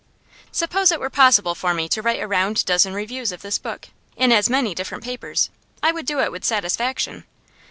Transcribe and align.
Suppose 0.51 0.91
it 0.91 0.99
were 0.99 1.11
possible 1.11 1.53
for 1.53 1.75
me 1.75 1.87
to 1.89 2.01
write 2.01 2.19
a 2.23 2.27
round 2.27 2.65
dozen 2.65 2.95
reviews 2.95 3.31
of 3.31 3.43
this 3.43 3.59
book, 3.59 3.89
in 4.15 4.31
as 4.31 4.49
many 4.49 4.73
different 4.73 5.03
papers, 5.03 5.51
I 5.83 5.91
would 5.91 6.07
do 6.07 6.19
it 6.21 6.31
with 6.31 6.43
satisfaction. 6.43 7.23